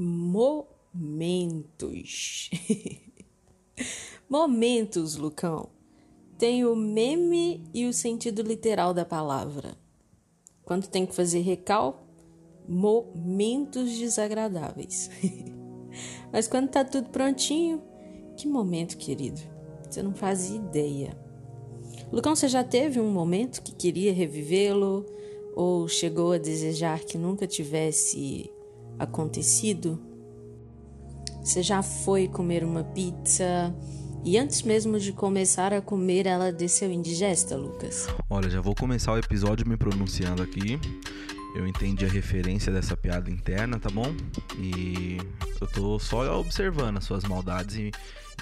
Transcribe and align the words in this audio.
Momentos. 0.00 0.90
Momentos, 4.30 5.16
Lucão. 5.16 5.70
Tem 6.38 6.64
o 6.64 6.76
meme 6.76 7.64
e 7.74 7.84
o 7.84 7.92
sentido 7.92 8.42
literal 8.42 8.94
da 8.94 9.04
palavra. 9.04 9.76
Quando 10.64 10.86
tem 10.86 11.04
que 11.04 11.12
fazer 11.12 11.40
recal, 11.40 12.06
momentos 12.68 13.98
desagradáveis. 13.98 15.10
Mas 16.30 16.46
quando 16.46 16.68
tá 16.68 16.84
tudo 16.84 17.08
prontinho, 17.08 17.82
que 18.36 18.46
momento, 18.46 18.96
querido. 18.96 19.40
Você 19.90 20.00
não 20.00 20.14
faz 20.14 20.48
ideia. 20.48 21.18
Lucão, 22.12 22.36
você 22.36 22.46
já 22.46 22.62
teve 22.62 23.00
um 23.00 23.10
momento 23.10 23.62
que 23.62 23.74
queria 23.74 24.12
revivê-lo 24.12 25.04
ou 25.56 25.88
chegou 25.88 26.30
a 26.30 26.38
desejar 26.38 27.00
que 27.00 27.18
nunca 27.18 27.48
tivesse 27.48 28.48
acontecido? 28.98 30.00
Você 31.42 31.62
já 31.62 31.82
foi 31.82 32.28
comer 32.28 32.64
uma 32.64 32.84
pizza 32.84 33.74
e 34.24 34.36
antes 34.36 34.62
mesmo 34.62 34.98
de 34.98 35.12
começar 35.12 35.72
a 35.72 35.80
comer 35.80 36.26
ela 36.26 36.52
desceu 36.52 36.90
indigesta, 36.90 37.56
Lucas? 37.56 38.06
Olha, 38.28 38.50
já 38.50 38.60
vou 38.60 38.74
começar 38.74 39.12
o 39.12 39.18
episódio 39.18 39.66
me 39.66 39.76
pronunciando 39.76 40.42
aqui. 40.42 40.78
Eu 41.54 41.66
entendi 41.66 42.04
a 42.04 42.08
referência 42.08 42.70
dessa 42.72 42.96
piada 42.96 43.30
interna, 43.30 43.78
tá 43.78 43.88
bom? 43.88 44.14
E 44.58 45.16
eu 45.60 45.66
tô 45.66 45.98
só 45.98 46.38
observando 46.38 46.98
as 46.98 47.04
suas 47.04 47.24
maldades 47.24 47.76
e, 47.76 47.90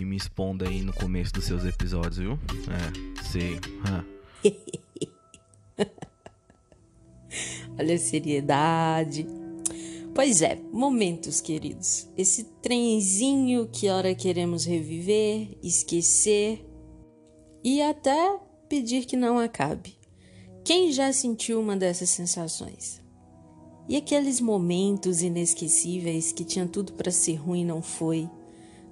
e 0.01 0.05
me 0.05 0.17
expondo 0.17 0.67
aí 0.67 0.83
no 0.83 0.93
começo 0.93 1.33
dos 1.33 1.45
seus 1.45 1.65
episódios, 1.65 2.19
viu? 2.19 2.39
É, 2.69 3.23
sei. 3.23 3.61
Olha 7.79 7.95
a 7.95 7.99
seriedade. 7.99 9.27
Pois 10.17 10.41
é, 10.41 10.59
momentos, 10.73 11.43
queridos. 11.43 12.09
Esse 12.17 12.45
trenzinho 12.63 13.69
que 13.71 13.91
ora 13.91 14.15
queremos 14.15 14.65
reviver, 14.65 15.59
esquecer 15.63 16.67
e 17.63 17.83
até 17.83 18.41
pedir 18.67 19.05
que 19.05 19.15
não 19.15 19.39
acabe. 19.39 19.95
Quem 20.65 20.91
já 20.91 21.13
sentiu 21.13 21.61
uma 21.61 21.77
dessas 21.77 22.09
sensações? 22.09 22.99
E 23.87 23.95
aqueles 23.95 24.41
momentos 24.41 25.21
inesquecíveis 25.21 26.33
que 26.33 26.47
tinha 26.47 26.67
tudo 26.67 26.95
para 26.95 27.11
ser 27.11 27.35
ruim 27.35 27.61
e 27.61 27.67
não 27.67 27.83
foi, 27.83 28.27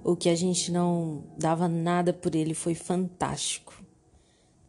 ou 0.03 0.15
que 0.15 0.29
a 0.29 0.35
gente 0.35 0.71
não 0.71 1.23
dava 1.35 1.67
nada 1.67 2.13
por 2.13 2.35
ele 2.35 2.53
foi 2.53 2.75
fantástico. 2.75 3.73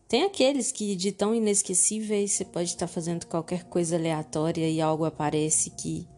Tem 0.09 0.23
aqueles 0.23 0.73
que 0.73 0.97
de 0.97 1.13
tão 1.13 1.35
inesquecíveis 1.35 2.33
você 2.33 2.47
pode 2.47 2.71
estar 2.71 2.87
fazendo 2.87 3.27
qualquer 3.27 3.65
coisa 3.65 3.97
aleatória 3.97 4.67
e 4.67 4.81
algo 4.81 5.05
aparece 5.05 5.69
que 5.69 6.09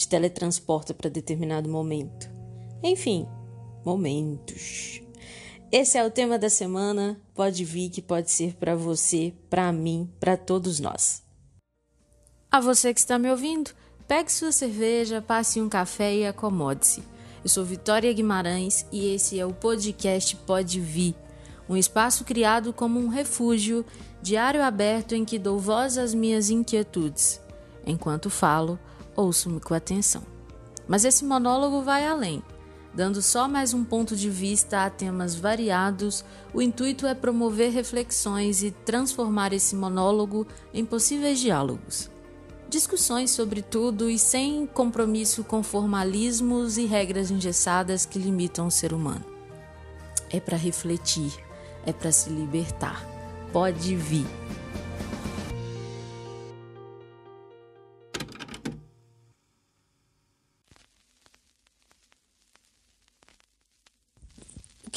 te 0.00 0.08
teletransporta 0.08 0.94
para 0.94 1.10
determinado 1.10 1.68
momento. 1.68 2.30
Enfim, 2.82 3.28
momentos. 3.84 5.02
Esse 5.70 5.98
é 5.98 6.04
o 6.04 6.10
tema 6.10 6.38
da 6.38 6.48
semana. 6.48 7.20
Pode 7.34 7.64
vir 7.66 7.90
que 7.90 8.00
pode 8.00 8.30
ser 8.30 8.54
para 8.54 8.74
você, 8.74 9.34
para 9.50 9.70
mim, 9.70 10.10
para 10.18 10.38
todos 10.38 10.80
nós. 10.80 11.22
A 12.50 12.60
você 12.60 12.94
que 12.94 13.00
está 13.00 13.18
me 13.18 13.30
ouvindo, 13.30 13.72
pegue 14.08 14.32
sua 14.32 14.50
cerveja, 14.50 15.20
passe 15.20 15.60
um 15.60 15.68
café 15.68 16.14
e 16.14 16.26
acomode-se. 16.26 17.04
Eu 17.44 17.50
sou 17.50 17.62
Vitória 17.62 18.12
Guimarães 18.12 18.86
e 18.90 19.14
esse 19.14 19.38
é 19.38 19.44
o 19.44 19.52
podcast 19.52 20.34
Pode 20.34 20.80
Vir, 20.80 21.14
um 21.68 21.76
espaço 21.76 22.24
criado 22.24 22.72
como 22.72 22.98
um 22.98 23.08
refúgio, 23.08 23.84
diário 24.22 24.62
aberto 24.62 25.14
em 25.14 25.26
que 25.26 25.38
dou 25.38 25.58
voz 25.58 25.98
às 25.98 26.14
minhas 26.14 26.48
inquietudes. 26.48 27.40
Enquanto 27.86 28.28
falo, 28.28 28.78
ouço-me 29.16 29.60
com 29.60 29.74
atenção. 29.74 30.22
Mas 30.88 31.04
esse 31.04 31.24
monólogo 31.24 31.82
vai 31.82 32.06
além. 32.06 32.42
Dando 32.92 33.22
só 33.22 33.46
mais 33.46 33.72
um 33.72 33.84
ponto 33.84 34.16
de 34.16 34.28
vista 34.28 34.84
a 34.84 34.90
temas 34.90 35.36
variados, 35.36 36.24
o 36.52 36.60
intuito 36.60 37.06
é 37.06 37.14
promover 37.14 37.70
reflexões 37.70 38.64
e 38.64 38.72
transformar 38.72 39.52
esse 39.52 39.76
monólogo 39.76 40.46
em 40.74 40.84
possíveis 40.84 41.38
diálogos. 41.38 42.10
Discussões 42.68 43.30
sobre 43.30 43.62
tudo 43.62 44.10
e 44.10 44.18
sem 44.18 44.66
compromisso 44.66 45.44
com 45.44 45.62
formalismos 45.62 46.78
e 46.78 46.86
regras 46.86 47.30
engessadas 47.30 48.04
que 48.04 48.18
limitam 48.18 48.66
o 48.66 48.70
ser 48.70 48.92
humano. 48.92 49.24
É 50.28 50.38
para 50.38 50.56
refletir, 50.56 51.32
é 51.84 51.92
para 51.92 52.12
se 52.12 52.30
libertar. 52.30 53.04
Pode 53.52 53.96
vir. 53.96 54.26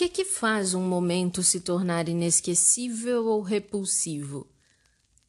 Que, 0.09 0.23
que 0.23 0.25
faz 0.25 0.73
um 0.73 0.81
momento 0.81 1.43
se 1.43 1.61
tornar 1.61 2.09
inesquecível 2.09 3.25
ou 3.25 3.41
repulsivo? 3.41 4.47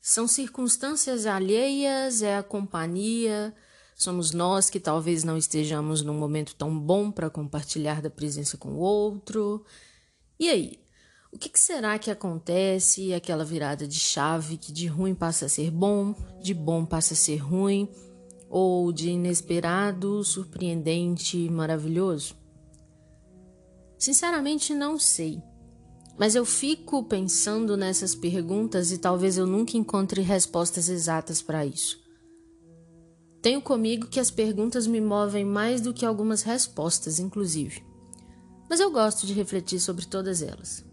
São 0.01 0.27
circunstâncias 0.27 1.27
alheias, 1.27 2.23
é 2.23 2.37
a 2.37 2.43
companhia, 2.43 3.55
somos 3.97 4.33
nós 4.33 4.69
que 4.69 4.81
talvez 4.81 5.25
não 5.25 5.37
estejamos 5.37 6.03
num 6.03 6.15
momento 6.15 6.55
tão 6.55 6.79
bom 6.79 7.11
para 7.11 7.31
compartilhar 7.31 8.03
da 8.03 8.11
presença 8.11 8.57
com 8.57 8.71
o 8.71 8.79
outro. 8.79 9.65
E 10.39 10.49
aí? 10.49 10.81
O 11.33 11.39
que, 11.39 11.49
que 11.49 11.59
será 11.59 11.99
que 11.99 12.11
acontece 12.11 13.13
aquela 13.13 13.45
virada 13.45 13.89
de 13.89 13.99
chave 13.99 14.57
que 14.57 14.73
de 14.73 14.87
ruim 14.87 15.15
passa 15.15 15.47
a 15.47 15.49
ser 15.49 15.71
bom, 15.71 16.15
de 16.41 16.55
bom 16.55 16.84
passa 16.84 17.15
a 17.15 17.17
ser 17.17 17.39
ruim, 17.39 17.89
ou 18.49 18.93
de 18.93 19.11
inesperado, 19.11 20.23
surpreendente, 20.23 21.49
maravilhoso? 21.51 22.44
Sinceramente, 24.04 24.75
não 24.75 24.98
sei. 24.98 25.42
Mas 26.19 26.34
eu 26.34 26.44
fico 26.44 27.03
pensando 27.04 27.75
nessas 27.75 28.15
perguntas 28.15 28.92
e 28.92 28.98
talvez 28.98 29.38
eu 29.38 29.47
nunca 29.47 29.78
encontre 29.78 30.20
respostas 30.20 30.91
exatas 30.91 31.41
para 31.41 31.65
isso. 31.65 31.98
Tenho 33.41 33.62
comigo 33.62 34.06
que 34.06 34.20
as 34.20 34.31
perguntas 34.31 34.87
me 34.87 35.00
movem 35.00 35.42
mais 35.42 35.81
do 35.81 35.94
que 35.94 36.04
algumas 36.04 36.42
respostas, 36.42 37.19
inclusive. 37.19 37.82
Mas 38.69 38.78
eu 38.78 38.91
gosto 38.91 39.26
de 39.26 39.32
refletir 39.32 39.81
sobre 39.81 40.04
todas 40.04 40.42
elas. 40.42 40.84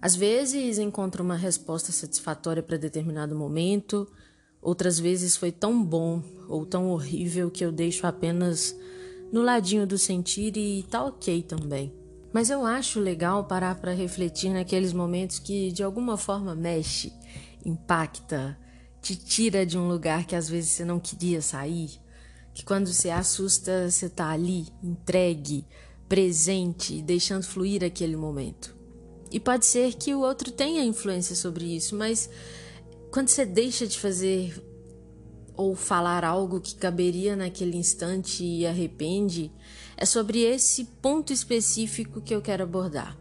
Às 0.00 0.14
vezes 0.14 0.78
encontro 0.78 1.24
uma 1.24 1.34
resposta 1.34 1.90
satisfatória 1.90 2.62
para 2.62 2.76
determinado 2.76 3.34
momento, 3.34 4.08
outras 4.60 4.96
vezes 4.96 5.36
foi 5.36 5.50
tão 5.50 5.82
bom 5.84 6.22
ou 6.48 6.64
tão 6.64 6.88
horrível 6.88 7.50
que 7.50 7.64
eu 7.64 7.72
deixo 7.72 8.06
apenas 8.06 8.76
no 9.32 9.40
ladinho 9.40 9.86
do 9.86 9.96
sentir 9.96 10.54
e 10.58 10.82
tá 10.82 11.02
ok 11.02 11.42
também. 11.42 11.92
Mas 12.32 12.50
eu 12.50 12.66
acho 12.66 13.00
legal 13.00 13.44
parar 13.44 13.74
para 13.76 13.94
refletir 13.94 14.50
naqueles 14.50 14.92
momentos 14.92 15.38
que 15.38 15.72
de 15.72 15.82
alguma 15.82 16.18
forma 16.18 16.54
mexe, 16.54 17.12
impacta, 17.64 18.58
te 19.00 19.16
tira 19.16 19.64
de 19.64 19.78
um 19.78 19.88
lugar 19.88 20.26
que 20.26 20.36
às 20.36 20.48
vezes 20.48 20.70
você 20.70 20.84
não 20.84 21.00
queria 21.00 21.40
sair, 21.40 21.90
que 22.54 22.64
quando 22.64 22.86
você 22.86 23.08
assusta, 23.08 23.90
você 23.90 24.08
tá 24.08 24.28
ali, 24.28 24.66
entregue, 24.82 25.66
presente, 26.08 27.00
deixando 27.00 27.42
fluir 27.42 27.82
aquele 27.82 28.16
momento. 28.16 28.76
E 29.30 29.40
pode 29.40 29.64
ser 29.64 29.94
que 29.94 30.14
o 30.14 30.20
outro 30.20 30.50
tenha 30.52 30.84
influência 30.84 31.34
sobre 31.34 31.64
isso, 31.64 31.96
mas 31.96 32.28
quando 33.10 33.28
você 33.28 33.46
deixa 33.46 33.86
de 33.86 33.98
fazer 33.98 34.54
ou 35.56 35.74
falar 35.74 36.24
algo 36.24 36.60
que 36.60 36.74
caberia 36.74 37.36
naquele 37.36 37.76
instante 37.76 38.44
e 38.44 38.66
arrepende, 38.66 39.52
é 39.96 40.04
sobre 40.04 40.40
esse 40.40 40.84
ponto 40.84 41.32
específico 41.32 42.20
que 42.20 42.34
eu 42.34 42.40
quero 42.40 42.62
abordar. 42.62 43.16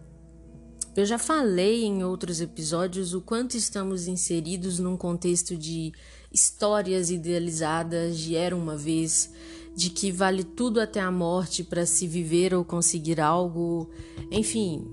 Eu 0.96 1.06
já 1.06 1.18
falei 1.18 1.86
em 1.86 2.04
outros 2.04 2.42
episódios 2.42 3.14
o 3.14 3.22
quanto 3.22 3.56
estamos 3.56 4.08
inseridos 4.08 4.78
num 4.78 4.98
contexto 4.98 5.56
de 5.56 5.94
histórias 6.32 7.10
idealizadas 7.10 8.18
de 8.18 8.36
era 8.36 8.56
uma 8.56 8.76
vez, 8.76 9.32
de 9.74 9.90
que 9.90 10.12
vale 10.12 10.44
tudo 10.44 10.82
até 10.82 11.00
a 11.00 11.10
morte 11.10 11.64
para 11.64 11.86
se 11.86 12.08
viver 12.08 12.54
ou 12.54 12.66
conseguir 12.66 13.22
algo, 13.22 13.90
enfim, 14.30 14.86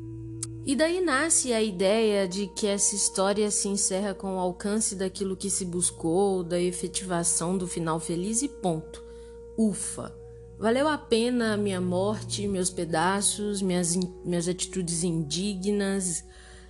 e 0.68 0.76
daí 0.76 1.00
nasce 1.00 1.50
a 1.54 1.62
ideia 1.62 2.28
de 2.28 2.46
que 2.46 2.66
essa 2.66 2.94
história 2.94 3.50
se 3.50 3.68
encerra 3.68 4.12
com 4.12 4.36
o 4.36 4.38
alcance 4.38 4.94
daquilo 4.94 5.34
que 5.34 5.48
se 5.48 5.64
buscou, 5.64 6.44
da 6.44 6.60
efetivação 6.60 7.56
do 7.56 7.66
final 7.66 7.98
feliz 7.98 8.42
e 8.42 8.48
ponto. 8.48 9.02
Ufa! 9.56 10.14
Valeu 10.58 10.86
a 10.86 10.98
pena 10.98 11.54
a 11.54 11.56
minha 11.56 11.80
morte, 11.80 12.46
meus 12.46 12.68
pedaços, 12.68 13.62
minhas, 13.62 13.96
minhas 13.96 14.46
atitudes 14.46 15.02
indignas 15.04 16.22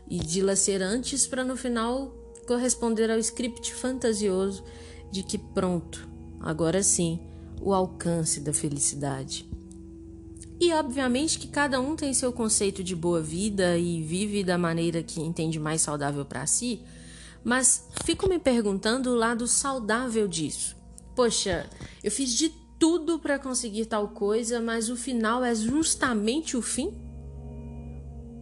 e 0.08 0.20
dilacerantes 0.20 1.26
para 1.26 1.42
no 1.42 1.56
final 1.56 2.14
corresponder 2.46 3.10
ao 3.10 3.18
script 3.18 3.74
fantasioso 3.74 4.62
de 5.10 5.24
que 5.24 5.38
pronto, 5.38 6.08
agora 6.38 6.84
sim, 6.84 7.18
o 7.60 7.74
alcance 7.74 8.38
da 8.38 8.52
felicidade. 8.52 9.57
E 10.60 10.72
obviamente 10.72 11.38
que 11.38 11.46
cada 11.46 11.80
um 11.80 11.94
tem 11.94 12.12
seu 12.12 12.32
conceito 12.32 12.82
de 12.82 12.96
boa 12.96 13.22
vida 13.22 13.78
e 13.78 14.02
vive 14.02 14.42
da 14.42 14.58
maneira 14.58 15.02
que 15.02 15.20
entende 15.20 15.58
mais 15.58 15.82
saudável 15.82 16.24
para 16.24 16.46
si, 16.46 16.82
mas 17.44 17.88
fico 18.04 18.28
me 18.28 18.38
perguntando 18.40 19.10
o 19.10 19.14
lado 19.14 19.46
saudável 19.46 20.26
disso. 20.26 20.76
Poxa, 21.14 21.68
eu 22.02 22.10
fiz 22.10 22.34
de 22.34 22.48
tudo 22.78 23.18
para 23.18 23.38
conseguir 23.38 23.86
tal 23.86 24.08
coisa, 24.08 24.60
mas 24.60 24.88
o 24.88 24.96
final 24.96 25.44
é 25.44 25.54
justamente 25.54 26.56
o 26.56 26.62
fim? 26.62 26.92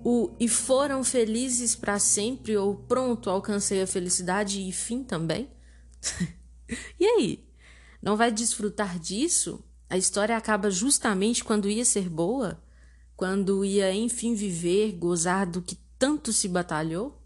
O 0.05 0.31
e 0.39 0.49
foram 0.49 1.03
felizes 1.03 1.75
para 1.75 1.99
sempre 1.99 2.57
ou 2.57 2.77
pronto, 2.77 3.29
alcancei 3.29 3.83
a 3.83 3.87
felicidade 3.87 4.61
e 4.61 4.73
fim 4.73 5.03
também? 5.03 5.51
e 6.99 7.05
aí? 7.05 7.49
Não 8.01 8.17
vai 8.17 8.31
desfrutar 8.31 8.99
disso? 8.99 9.66
A 9.89 9.97
história 9.97 10.37
acaba 10.37 10.71
justamente 10.71 11.45
quando 11.45 11.69
ia 11.69 11.85
ser 11.85 12.09
boa? 12.09 12.61
Quando 13.17 13.65
ia 13.65 13.95
enfim 13.95 14.35
viver, 14.35 14.93
gozar 14.93 15.47
do 15.47 15.63
que 15.63 15.79
tanto 15.99 16.33
se 16.33 16.49
batalhou? 16.49 17.23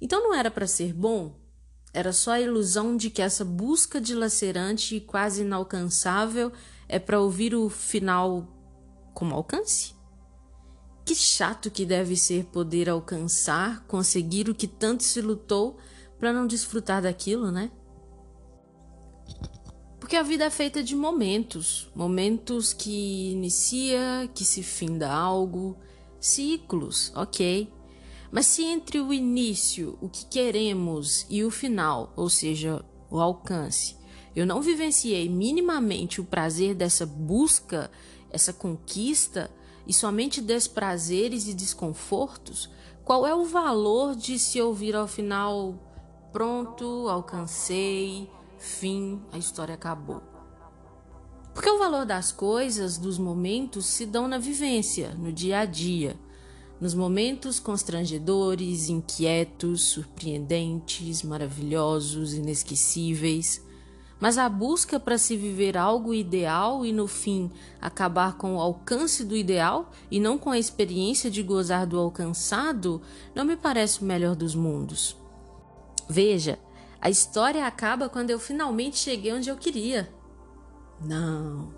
Então 0.00 0.22
não 0.22 0.34
era 0.34 0.50
para 0.50 0.66
ser 0.66 0.94
bom? 0.94 1.38
Era 1.92 2.12
só 2.12 2.32
a 2.32 2.40
ilusão 2.40 2.96
de 2.96 3.10
que 3.10 3.20
essa 3.20 3.44
busca 3.44 4.00
dilacerante 4.00 4.96
e 4.96 5.00
quase 5.00 5.42
inalcançável 5.42 6.52
é 6.88 6.98
para 6.98 7.20
ouvir 7.20 7.54
o 7.54 7.68
final 7.68 8.48
como 9.12 9.34
alcance? 9.34 9.94
Que 11.04 11.14
chato 11.14 11.70
que 11.70 11.84
deve 11.84 12.16
ser 12.16 12.44
poder 12.46 12.88
alcançar, 12.88 13.84
conseguir 13.86 14.48
o 14.48 14.54
que 14.54 14.66
tanto 14.66 15.02
se 15.02 15.20
lutou 15.20 15.76
para 16.18 16.32
não 16.32 16.46
desfrutar 16.46 17.02
daquilo, 17.02 17.50
né? 17.50 17.70
Porque 20.10 20.18
a 20.18 20.24
vida 20.24 20.46
é 20.46 20.50
feita 20.50 20.82
de 20.82 20.96
momentos, 20.96 21.88
momentos 21.94 22.72
que 22.72 23.30
inicia, 23.30 24.28
que 24.34 24.44
se 24.44 24.60
finda 24.60 25.08
algo, 25.08 25.76
ciclos, 26.18 27.12
ok. 27.14 27.72
Mas 28.28 28.46
se 28.46 28.64
entre 28.64 28.98
o 28.98 29.12
início, 29.12 29.96
o 30.00 30.08
que 30.08 30.26
queremos, 30.26 31.24
e 31.30 31.44
o 31.44 31.50
final, 31.52 32.12
ou 32.16 32.28
seja, 32.28 32.84
o 33.08 33.20
alcance, 33.20 33.96
eu 34.34 34.44
não 34.44 34.60
vivenciei 34.60 35.28
minimamente 35.28 36.20
o 36.20 36.24
prazer 36.24 36.74
dessa 36.74 37.06
busca, 37.06 37.88
essa 38.32 38.52
conquista, 38.52 39.48
e 39.86 39.92
somente 39.92 40.40
desprazeres 40.40 41.46
e 41.46 41.54
desconfortos, 41.54 42.68
qual 43.04 43.24
é 43.24 43.32
o 43.32 43.44
valor 43.44 44.16
de 44.16 44.40
se 44.40 44.60
ouvir 44.60 44.96
ao 44.96 45.06
final 45.06 45.78
pronto, 46.32 47.08
alcancei, 47.08 48.28
fim, 48.60 49.20
a 49.32 49.38
história 49.38 49.74
acabou? 49.74 50.22
Porque 51.52 51.68
o 51.68 51.78
valor 51.80 52.06
das 52.06 52.30
coisas, 52.30 52.96
dos 52.96 53.18
momentos, 53.18 53.86
se 53.86 54.06
dão 54.06 54.28
na 54.28 54.38
vivência, 54.38 55.12
no 55.14 55.32
dia 55.32 55.58
a 55.58 55.64
dia 55.64 56.16
nos 56.80 56.94
momentos 56.94 57.60
constrangedores, 57.60 58.88
inquietos, 58.88 59.82
surpreendentes, 59.82 61.22
maravilhosos, 61.22 62.32
inesquecíveis. 62.32 63.62
Mas 64.18 64.38
a 64.38 64.48
busca 64.48 64.98
para 64.98 65.18
se 65.18 65.36
viver 65.36 65.76
algo 65.76 66.14
ideal 66.14 66.84
e 66.84 66.92
no 66.92 67.06
fim 67.06 67.50
acabar 67.80 68.36
com 68.36 68.56
o 68.56 68.60
alcance 68.60 69.24
do 69.24 69.36
ideal 69.36 69.90
e 70.10 70.18
não 70.18 70.38
com 70.38 70.50
a 70.50 70.58
experiência 70.58 71.30
de 71.30 71.42
gozar 71.42 71.86
do 71.86 71.98
alcançado 71.98 73.00
não 73.34 73.44
me 73.44 73.56
parece 73.56 74.02
o 74.02 74.04
melhor 74.04 74.34
dos 74.34 74.54
mundos. 74.54 75.16
Veja, 76.08 76.58
a 77.00 77.08
história 77.08 77.66
acaba 77.66 78.08
quando 78.08 78.30
eu 78.30 78.38
finalmente 78.38 78.98
cheguei 78.98 79.32
onde 79.32 79.48
eu 79.48 79.56
queria. 79.56 80.12
Não, 81.00 81.72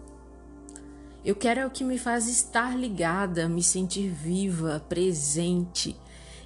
eu 1.24 1.36
quero 1.36 1.60
é 1.60 1.66
o 1.66 1.70
que 1.70 1.84
me 1.84 1.98
faz 1.98 2.26
estar 2.26 2.76
ligada, 2.76 3.48
me 3.48 3.62
sentir 3.62 4.08
viva, 4.08 4.84
presente. 4.88 5.96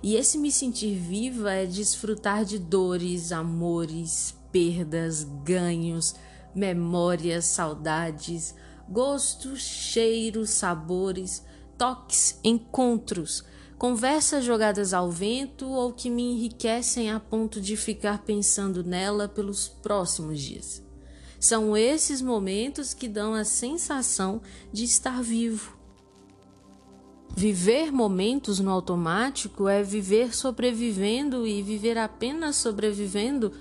E 0.02 0.16
esse 0.16 0.36
me 0.36 0.52
sentir 0.52 0.94
viva 0.98 1.50
é 1.50 1.64
desfrutar 1.64 2.44
de 2.44 2.58
dores, 2.58 3.32
amores, 3.32 4.36
perdas, 4.52 5.24
ganhos, 5.42 6.14
memórias, 6.54 7.46
saudades, 7.46 8.54
gostos, 8.86 9.62
cheiros, 9.62 10.50
sabores, 10.50 11.42
toques, 11.78 12.38
encontros, 12.44 13.42
conversas 13.78 14.44
jogadas 14.44 14.94
ao 14.94 15.10
vento 15.10 15.68
ou 15.68 15.92
que 15.92 16.08
me 16.08 16.22
enriquecem 16.22 17.10
a 17.10 17.20
ponto 17.20 17.60
de 17.60 17.76
ficar 17.76 18.22
pensando 18.22 18.82
nela 18.82 19.28
pelos 19.28 19.68
próximos 19.68 20.40
dias. 20.40 20.82
São 21.38 21.76
esses 21.76 22.22
momentos 22.22 22.94
que 22.94 23.08
dão 23.08 23.34
a 23.34 23.44
sensação 23.44 24.40
de 24.72 24.84
estar 24.84 25.22
vivo. 25.22 25.76
Viver 27.36 27.92
momentos 27.92 28.58
no 28.60 28.70
automático 28.70 29.68
é 29.68 29.82
viver 29.82 30.34
sobrevivendo 30.34 31.46
e 31.46 31.60
viver 31.60 31.98
apenas 31.98 32.56
sobrevivendo 32.56 33.52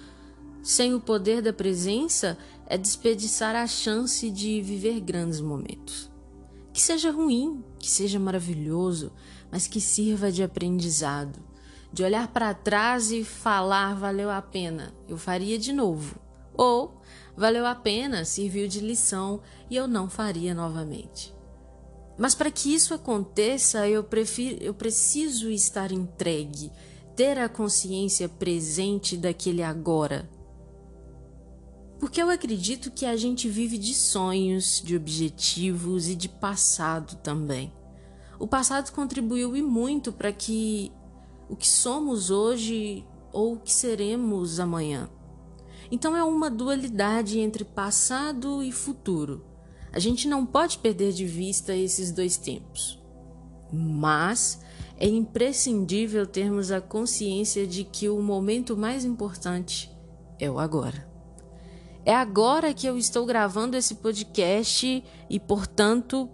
sem 0.63 0.93
o 0.93 0.99
poder 0.99 1.41
da 1.41 1.51
presença 1.51 2.37
é 2.65 2.77
desperdiçar 2.77 3.55
a 3.55 3.67
chance 3.67 4.31
de 4.31 4.61
viver 4.61 4.99
grandes 5.01 5.41
momentos. 5.41 6.14
Que 6.75 6.81
seja 6.81 7.09
ruim, 7.09 7.63
que 7.79 7.89
seja 7.89 8.19
maravilhoso, 8.19 9.13
mas 9.49 9.65
que 9.65 9.79
sirva 9.79 10.29
de 10.29 10.43
aprendizado, 10.43 11.39
de 11.89 12.03
olhar 12.03 12.27
para 12.27 12.53
trás 12.53 13.13
e 13.13 13.23
falar 13.23 13.95
valeu 13.95 14.29
a 14.29 14.41
pena, 14.41 14.93
eu 15.07 15.17
faria 15.17 15.57
de 15.57 15.71
novo. 15.71 16.19
Ou 16.53 17.01
valeu 17.33 17.65
a 17.65 17.73
pena, 17.75 18.25
serviu 18.25 18.67
de 18.67 18.81
lição 18.81 19.41
e 19.69 19.77
eu 19.77 19.87
não 19.87 20.09
faria 20.09 20.53
novamente. 20.53 21.33
Mas 22.17 22.35
para 22.35 22.51
que 22.51 22.75
isso 22.75 22.93
aconteça, 22.93 23.87
eu, 23.87 24.03
prefiro, 24.03 24.61
eu 24.61 24.73
preciso 24.73 25.49
estar 25.49 25.93
entregue, 25.93 26.73
ter 27.15 27.39
a 27.39 27.47
consciência 27.47 28.27
presente 28.27 29.15
daquele 29.15 29.63
agora. 29.63 30.29
Porque 31.99 32.21
eu 32.21 32.29
acredito 32.29 32.91
que 32.91 33.05
a 33.05 33.15
gente 33.15 33.47
vive 33.47 33.77
de 33.77 33.93
sonhos, 33.93 34.81
de 34.83 34.95
objetivos 34.95 36.07
e 36.07 36.15
de 36.15 36.27
passado 36.27 37.15
também. 37.17 37.71
O 38.37 38.47
passado 38.47 38.91
contribuiu 38.91 39.55
e 39.55 39.61
muito 39.61 40.11
para 40.11 40.31
que 40.31 40.91
o 41.49 41.55
que 41.55 41.67
somos 41.67 42.29
hoje 42.29 43.05
ou 43.31 43.53
o 43.53 43.59
que 43.59 43.71
seremos 43.71 44.59
amanhã. 44.59 45.09
Então 45.91 46.15
é 46.15 46.23
uma 46.23 46.49
dualidade 46.49 47.39
entre 47.39 47.63
passado 47.63 48.61
e 48.61 48.71
futuro. 48.71 49.45
A 49.91 49.99
gente 49.99 50.27
não 50.27 50.45
pode 50.45 50.79
perder 50.79 51.13
de 51.13 51.25
vista 51.25 51.73
esses 51.75 52.11
dois 52.11 52.35
tempos. 52.35 53.01
Mas 53.71 54.61
é 54.97 55.07
imprescindível 55.07 56.25
termos 56.25 56.71
a 56.71 56.81
consciência 56.81 57.65
de 57.65 57.83
que 57.83 58.09
o 58.09 58.21
momento 58.21 58.75
mais 58.75 59.05
importante 59.05 59.91
é 60.39 60.49
o 60.49 60.59
agora. 60.59 61.14
É 62.05 62.13
agora 62.13 62.71
que 62.71 62.85
eu 62.85 62.99
estou 62.99 63.25
gravando 63.25 63.75
esse 63.75 63.95
podcast 63.95 65.03
e, 65.27 65.39
portanto, 65.39 66.29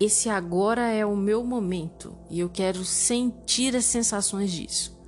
esse 0.00 0.30
agora 0.30 0.88
é 0.88 1.04
o 1.04 1.14
meu 1.14 1.44
momento 1.44 2.16
e 2.30 2.40
eu 2.40 2.48
quero 2.48 2.82
sentir 2.82 3.76
as 3.76 3.84
sensações 3.84 4.50
disso. 4.50 4.98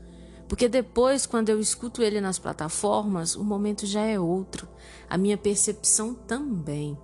Porque 0.47 0.69
depois, 0.69 1.25
quando 1.25 1.49
eu 1.49 1.59
escuto 1.59 2.03
ele 2.03 2.21
nas 2.21 2.39
plataformas, 2.39 3.35
o 3.35 3.43
momento 3.43 3.87
já 3.87 4.03
é 4.03 4.21
outro, 4.21 4.69
a 5.09 5.17
minha 5.17 5.39
percepção 5.39 6.15
também. 6.15 6.97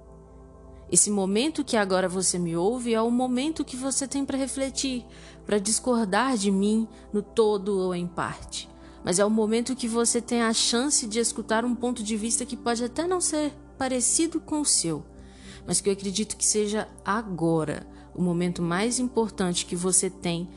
Esse 0.93 1.11
momento 1.11 1.65
que 1.65 1.77
agora 1.77 2.09
você 2.09 2.39
me 2.39 2.55
ouve 2.55 2.95
é 2.95 3.01
o 3.01 3.11
momento 3.11 3.65
que 3.65 3.77
você 3.77 4.07
tem 4.07 4.25
para 4.25 4.37
refletir, 4.37 5.07
para 5.47 5.59
discordar 5.59 6.37
de 6.37 6.51
mim 6.51 6.87
no 7.13 7.23
todo 7.23 7.79
ou 7.79 7.95
em 7.95 8.07
parte. 8.07 8.70
Mas 9.05 9.19
é 9.19 9.25
o 9.25 9.31
momento 9.31 9.77
que 9.77 9.89
você 9.89 10.21
tem 10.21 10.43
a 10.43 10.53
chance 10.53 11.07
de 11.07 11.19
escutar 11.19 11.65
um 11.65 11.75
ponto 11.75 12.03
de 12.03 12.17
vista 12.17 12.45
que 12.45 12.57
pode 12.57 12.85
até 12.85 13.07
não 13.07 13.21
ser 13.21 13.53
parecido 13.79 14.41
com 14.41 14.61
o 14.61 14.65
seu, 14.65 15.05
mas 15.67 15.81
que 15.81 15.89
eu 15.89 15.93
acredito 15.93 16.37
que 16.37 16.45
seja 16.45 16.87
agora 17.05 17.87
o 18.15 18.21
momento 18.21 18.61
mais 18.61 18.99
importante 18.99 19.65
que 19.65 19.75
você 19.75 20.11
tem 20.11 20.49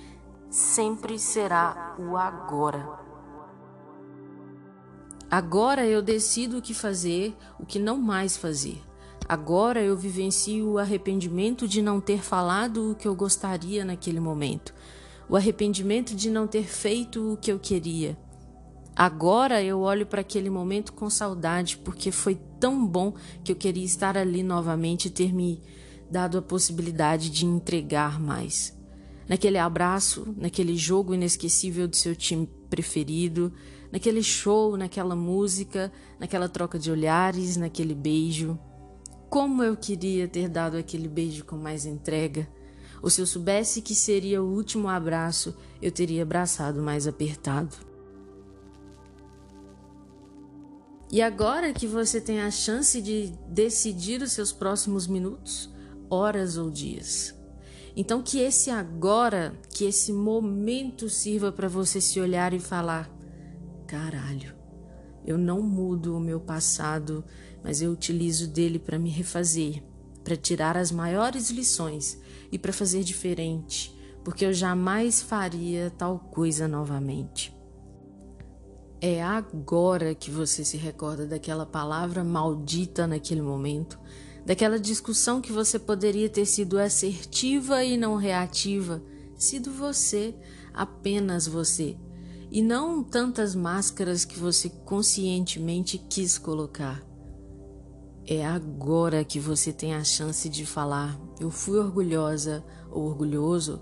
sempre 0.49 1.17
será 1.17 1.95
o 1.97 2.17
agora. 2.17 2.99
Agora 5.31 5.85
eu 5.85 6.01
decido 6.01 6.57
o 6.57 6.61
que 6.61 6.73
fazer, 6.73 7.35
o 7.59 7.65
que 7.65 7.79
não 7.79 7.97
mais 7.97 8.37
fazer. 8.37 8.79
Agora 9.27 9.81
eu 9.81 9.95
vivencio 9.95 10.71
o 10.73 10.77
arrependimento 10.77 11.67
de 11.67 11.81
não 11.81 11.99
ter 11.99 12.21
falado 12.21 12.91
o 12.91 12.95
que 12.95 13.07
eu 13.07 13.15
gostaria 13.15 13.85
naquele 13.85 14.19
momento, 14.19 14.73
o 15.29 15.35
arrependimento 15.35 16.13
de 16.13 16.29
não 16.29 16.45
ter 16.45 16.65
feito 16.65 17.33
o 17.33 17.37
que 17.37 17.51
eu 17.51 17.57
queria. 17.57 18.17
Agora 18.95 19.63
eu 19.63 19.79
olho 19.79 20.05
para 20.05 20.21
aquele 20.21 20.49
momento 20.49 20.93
com 20.93 21.09
saudade, 21.09 21.77
porque 21.77 22.11
foi 22.11 22.35
tão 22.59 22.85
bom 22.85 23.13
que 23.43 23.51
eu 23.51 23.55
queria 23.55 23.85
estar 23.85 24.17
ali 24.17 24.43
novamente 24.43 25.07
e 25.07 25.11
ter 25.11 25.33
me 25.33 25.61
dado 26.09 26.37
a 26.37 26.41
possibilidade 26.41 27.29
de 27.29 27.45
entregar 27.45 28.19
mais 28.19 28.73
naquele 29.27 29.57
abraço, 29.57 30.33
naquele 30.37 30.75
jogo 30.75 31.13
inesquecível 31.13 31.87
do 31.87 31.95
seu 31.95 32.15
time 32.15 32.47
preferido, 32.69 33.53
naquele 33.91 34.23
show, 34.23 34.75
naquela 34.77 35.15
música, 35.15 35.91
naquela 36.19 36.49
troca 36.49 36.77
de 36.77 36.91
olhares, 36.91 37.57
naquele 37.57 37.93
beijo. 37.93 38.57
Como 39.29 39.63
eu 39.63 39.75
queria 39.75 40.27
ter 40.27 40.47
dado 40.49 40.77
aquele 40.77 41.07
beijo 41.07 41.45
com 41.45 41.55
mais 41.55 41.85
entrega. 41.85 42.47
Ou 43.01 43.09
se 43.09 43.19
eu 43.19 43.25
soubesse 43.25 43.81
que 43.81 43.93
seria 43.93 44.41
o 44.41 44.53
último 44.53 44.87
abraço, 44.87 45.55
eu 45.81 45.91
teria 45.91 46.23
abraçado 46.23 46.81
mais 46.81 47.05
apertado. 47.07 47.92
E 51.13 51.21
agora 51.21 51.71
que 51.71 51.85
você 51.85 52.19
tem 52.19 52.41
a 52.41 52.49
chance 52.49 52.99
de 52.99 53.31
decidir 53.47 54.23
os 54.23 54.31
seus 54.31 54.51
próximos 54.51 55.05
minutos, 55.05 55.71
horas 56.09 56.57
ou 56.57 56.71
dias. 56.71 57.35
Então 57.95 58.23
que 58.23 58.39
esse 58.39 58.71
agora, 58.71 59.53
que 59.69 59.85
esse 59.85 60.11
momento 60.11 61.07
sirva 61.07 61.51
para 61.51 61.67
você 61.67 62.01
se 62.01 62.19
olhar 62.19 62.51
e 62.51 62.59
falar: 62.59 63.15
caralho, 63.85 64.55
eu 65.23 65.37
não 65.37 65.61
mudo 65.61 66.17
o 66.17 66.19
meu 66.19 66.39
passado, 66.39 67.23
mas 67.63 67.79
eu 67.79 67.91
utilizo 67.91 68.47
dele 68.47 68.79
para 68.79 68.97
me 68.97 69.11
refazer, 69.11 69.83
para 70.23 70.35
tirar 70.35 70.75
as 70.75 70.91
maiores 70.91 71.51
lições 71.51 72.19
e 72.51 72.57
para 72.57 72.73
fazer 72.73 73.03
diferente, 73.03 73.95
porque 74.23 74.43
eu 74.43 74.51
jamais 74.51 75.21
faria 75.21 75.93
tal 75.95 76.17
coisa 76.17 76.67
novamente. 76.67 77.52
É 79.05 79.21
agora 79.21 80.15
que 80.15 80.31
você 80.31 80.63
se 80.63 80.77
recorda 80.77 81.27
daquela 81.27 81.65
palavra 81.65 82.23
maldita 82.23 83.05
naquele 83.05 83.41
momento, 83.41 83.99
daquela 84.45 84.79
discussão 84.79 85.41
que 85.41 85.51
você 85.51 85.77
poderia 85.77 86.29
ter 86.29 86.45
sido 86.45 86.79
assertiva 86.79 87.83
e 87.83 87.97
não 87.97 88.15
reativa, 88.15 89.03
sido 89.35 89.73
você, 89.73 90.33
apenas 90.73 91.45
você, 91.45 91.97
e 92.49 92.61
não 92.61 93.03
tantas 93.03 93.53
máscaras 93.53 94.23
que 94.23 94.39
você 94.39 94.69
conscientemente 94.69 95.97
quis 95.97 96.37
colocar. 96.37 97.05
É 98.25 98.45
agora 98.45 99.25
que 99.25 99.37
você 99.37 99.73
tem 99.73 99.93
a 99.95 100.03
chance 100.05 100.47
de 100.47 100.65
falar: 100.65 101.19
eu 101.41 101.51
fui 101.51 101.77
orgulhosa 101.77 102.63
ou 102.89 103.03
orgulhoso 103.03 103.81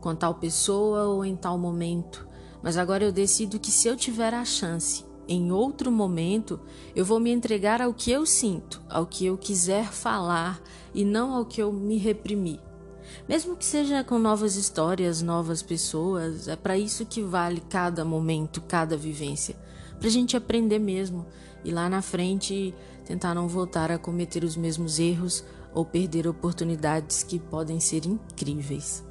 com 0.00 0.14
tal 0.14 0.36
pessoa 0.36 1.08
ou 1.08 1.24
em 1.24 1.34
tal 1.34 1.58
momento, 1.58 2.29
mas 2.62 2.76
agora 2.76 3.04
eu 3.04 3.12
decido 3.12 3.58
que 3.58 3.70
se 3.70 3.88
eu 3.88 3.96
tiver 3.96 4.34
a 4.34 4.44
chance, 4.44 5.04
em 5.28 5.52
outro 5.52 5.92
momento, 5.92 6.58
eu 6.94 7.04
vou 7.04 7.20
me 7.20 7.30
entregar 7.30 7.80
ao 7.80 7.94
que 7.94 8.10
eu 8.10 8.26
sinto, 8.26 8.82
ao 8.88 9.06
que 9.06 9.26
eu 9.26 9.38
quiser 9.38 9.86
falar 9.92 10.60
e 10.92 11.04
não 11.04 11.32
ao 11.32 11.44
que 11.44 11.62
eu 11.62 11.72
me 11.72 11.96
reprimi. 11.96 12.60
Mesmo 13.28 13.56
que 13.56 13.64
seja 13.64 14.02
com 14.02 14.18
novas 14.18 14.56
histórias, 14.56 15.22
novas 15.22 15.62
pessoas, 15.62 16.48
é 16.48 16.56
para 16.56 16.76
isso 16.76 17.06
que 17.06 17.22
vale 17.22 17.62
cada 17.68 18.04
momento, 18.04 18.60
cada 18.62 18.96
vivência, 18.96 19.56
para 19.98 20.08
a 20.08 20.10
gente 20.10 20.36
aprender 20.36 20.78
mesmo 20.78 21.26
e 21.64 21.70
lá 21.70 21.88
na 21.88 22.02
frente 22.02 22.74
tentar 23.04 23.34
não 23.34 23.46
voltar 23.46 23.90
a 23.90 23.98
cometer 23.98 24.42
os 24.42 24.56
mesmos 24.56 24.98
erros 24.98 25.44
ou 25.72 25.84
perder 25.84 26.26
oportunidades 26.26 27.22
que 27.22 27.38
podem 27.38 27.78
ser 27.78 28.04
incríveis. 28.06 29.09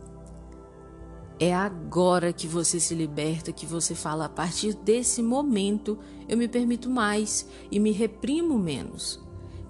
É 1.39 1.55
agora 1.55 2.33
que 2.33 2.47
você 2.47 2.79
se 2.79 2.93
liberta, 2.93 3.51
que 3.51 3.65
você 3.65 3.95
fala: 3.95 4.25
a 4.25 4.29
partir 4.29 4.73
desse 4.73 5.21
momento 5.23 5.97
eu 6.27 6.37
me 6.37 6.47
permito 6.47 6.89
mais 6.89 7.47
e 7.71 7.79
me 7.79 7.91
reprimo 7.91 8.59
menos. 8.59 9.19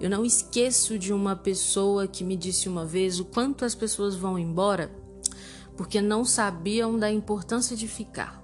Eu 0.00 0.10
não 0.10 0.24
esqueço 0.24 0.98
de 0.98 1.12
uma 1.12 1.36
pessoa 1.36 2.08
que 2.08 2.24
me 2.24 2.36
disse 2.36 2.68
uma 2.68 2.84
vez 2.86 3.20
o 3.20 3.24
quanto 3.24 3.64
as 3.64 3.74
pessoas 3.74 4.16
vão 4.16 4.38
embora 4.38 4.90
porque 5.80 6.02
não 6.02 6.26
sabiam 6.26 6.98
da 6.98 7.10
importância 7.10 7.74
de 7.74 7.88
ficar. 7.88 8.38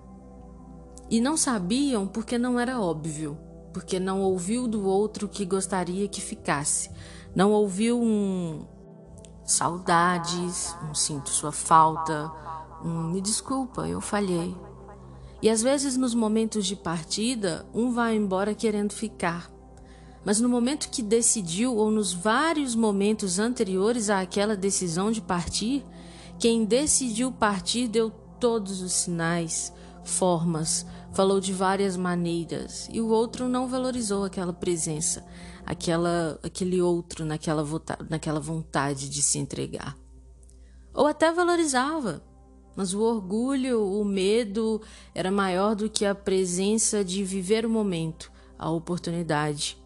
E 1.11 1.21
não 1.21 1.37
sabiam 1.37 2.07
porque 2.07 2.39
não 2.39 2.59
era 2.59 2.81
óbvio, 2.81 3.37
porque 3.75 4.01
não 4.01 4.23
ouviu 4.23 4.67
do 4.67 4.87
outro 4.87 5.29
que 5.29 5.45
gostaria 5.45 6.09
que 6.09 6.23
ficasse. 6.23 6.91
Não 7.35 7.53
ouviu 7.53 8.01
um 8.01 8.67
saudades, 9.45 10.75
um 10.89 10.95
sinto 10.95 11.29
sua 11.29 11.53
falta, 11.53 12.33
Hum, 12.87 13.11
me 13.11 13.21
desculpa, 13.21 13.89
eu 13.89 14.01
falhei. 14.01 14.57
E 15.43 15.51
às 15.51 15.61
vezes 15.61 15.97
nos 15.97 16.15
momentos 16.15 16.65
de 16.65 16.77
partida, 16.77 17.67
um 17.75 17.91
vai 17.91 18.15
embora 18.15 18.55
querendo 18.55 18.93
ficar. 18.93 19.51
Mas 20.25 20.41
no 20.41 20.49
momento 20.49 20.89
que 20.89 21.03
decidiu, 21.03 21.75
ou 21.75 21.91
nos 21.91 22.13
vários 22.13 22.77
momentos 22.77 23.41
anteriores 23.41 24.09
àquela 24.09 24.57
decisão 24.57 25.11
de 25.11 25.21
partir, 25.21 25.85
quem 26.39 26.65
decidiu 26.65 27.33
partir 27.33 27.89
deu 27.89 28.09
todos 28.39 28.81
os 28.81 28.93
sinais, 28.93 29.73
formas, 30.05 30.87
falou 31.13 31.41
de 31.41 31.53
várias 31.53 31.97
maneiras, 31.97 32.89
e 32.93 33.01
o 33.01 33.09
outro 33.09 33.49
não 33.49 33.67
valorizou 33.67 34.25
aquela 34.25 34.53
presença, 34.53 35.27
aquela, 35.65 36.39
aquele 36.41 36.81
outro 36.81 37.25
naquela, 37.25 37.65
naquela 38.09 38.39
vontade 38.39 39.09
de 39.09 39.23
se 39.23 39.39
entregar. 39.39 39.97
Ou 40.95 41.07
até 41.07 41.33
valorizava, 41.33 42.23
mas 42.77 42.93
o 42.93 43.01
orgulho, 43.01 43.83
o 43.83 44.05
medo 44.05 44.81
era 45.15 45.31
maior 45.31 45.75
do 45.75 45.89
que 45.89 46.05
a 46.05 46.15
presença 46.15 47.03
de 47.03 47.25
viver 47.25 47.65
o 47.65 47.71
momento, 47.71 48.31
a 48.59 48.71
oportunidade. 48.71 49.79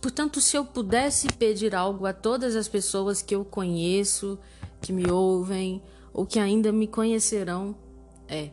Portanto, 0.00 0.40
se 0.40 0.56
eu 0.56 0.64
pudesse 0.64 1.26
pedir 1.32 1.74
algo 1.74 2.06
a 2.06 2.12
todas 2.12 2.54
as 2.54 2.68
pessoas 2.68 3.22
que 3.22 3.34
eu 3.34 3.44
conheço, 3.44 4.38
que 4.80 4.92
me 4.92 5.10
ouvem 5.10 5.82
ou 6.12 6.24
que 6.24 6.38
ainda 6.38 6.70
me 6.70 6.86
conhecerão, 6.86 7.74
é: 8.28 8.50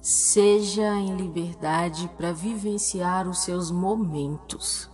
seja 0.00 0.94
em 0.98 1.16
liberdade 1.16 2.08
para 2.16 2.32
vivenciar 2.32 3.28
os 3.28 3.40
seus 3.40 3.70
momentos. 3.70 4.88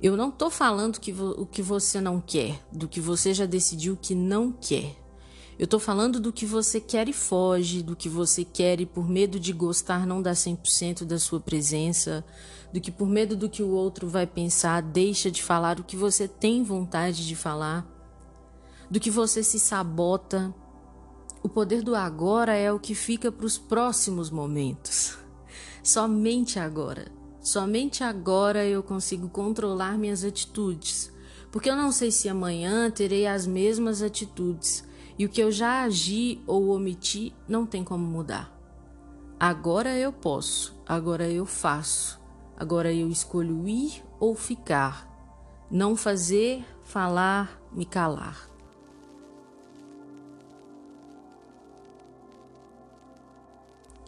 Eu 0.00 0.16
não 0.16 0.28
estou 0.28 0.48
falando 0.48 1.00
que 1.00 1.12
o 1.12 1.44
que 1.44 1.60
você 1.60 2.00
não 2.00 2.20
quer, 2.20 2.64
do 2.72 2.86
que 2.86 3.00
você 3.00 3.34
já 3.34 3.46
decidiu 3.46 3.96
que 4.00 4.14
não 4.14 4.52
quer. 4.52 4.96
Eu 5.58 5.66
tô 5.66 5.80
falando 5.80 6.20
do 6.20 6.32
que 6.32 6.46
você 6.46 6.80
quer 6.80 7.08
e 7.08 7.12
foge, 7.12 7.82
do 7.82 7.96
que 7.96 8.08
você 8.08 8.44
quer 8.44 8.80
e 8.80 8.86
por 8.86 9.08
medo 9.08 9.40
de 9.40 9.52
gostar 9.52 10.06
não 10.06 10.22
dá 10.22 10.30
100% 10.30 11.04
da 11.04 11.18
sua 11.18 11.40
presença, 11.40 12.24
do 12.72 12.80
que 12.80 12.92
por 12.92 13.08
medo 13.08 13.36
do 13.36 13.48
que 13.48 13.60
o 13.60 13.70
outro 13.70 14.08
vai 14.08 14.24
pensar, 14.24 14.80
deixa 14.80 15.32
de 15.32 15.42
falar 15.42 15.80
o 15.80 15.84
que 15.84 15.96
você 15.96 16.28
tem 16.28 16.62
vontade 16.62 17.26
de 17.26 17.34
falar, 17.34 17.84
do 18.88 19.00
que 19.00 19.10
você 19.10 19.42
se 19.42 19.58
sabota. 19.58 20.54
O 21.42 21.48
poder 21.48 21.82
do 21.82 21.96
agora 21.96 22.54
é 22.54 22.72
o 22.72 22.78
que 22.78 22.94
fica 22.94 23.32
para 23.32 23.46
os 23.46 23.58
próximos 23.58 24.30
momentos. 24.30 25.18
Somente 25.82 26.60
agora. 26.60 27.10
Somente 27.40 28.04
agora 28.04 28.64
eu 28.64 28.80
consigo 28.80 29.28
controlar 29.28 29.98
minhas 29.98 30.22
atitudes, 30.22 31.10
porque 31.50 31.68
eu 31.68 31.74
não 31.74 31.90
sei 31.90 32.12
se 32.12 32.28
amanhã 32.28 32.88
terei 32.92 33.26
as 33.26 33.44
mesmas 33.44 34.02
atitudes 34.02 34.86
e 35.18 35.26
o 35.26 35.28
que 35.28 35.42
eu 35.42 35.50
já 35.50 35.82
agi 35.82 36.40
ou 36.46 36.68
omiti 36.68 37.34
não 37.48 37.66
tem 37.66 37.82
como 37.82 38.06
mudar. 38.06 38.56
Agora 39.38 39.96
eu 39.96 40.12
posso, 40.12 40.80
agora 40.86 41.28
eu 41.28 41.44
faço, 41.44 42.20
agora 42.56 42.92
eu 42.92 43.10
escolho 43.10 43.68
ir 43.68 44.04
ou 44.20 44.34
ficar, 44.34 45.08
não 45.70 45.96
fazer, 45.96 46.64
falar, 46.84 47.60
me 47.72 47.84
calar. 47.84 48.48